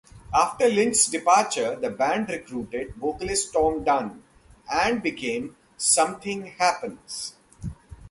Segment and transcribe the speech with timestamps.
[0.33, 4.23] After Lynch's departure the band recruited vocalist Tom Dunne
[4.67, 7.35] and became 'Something Happens'.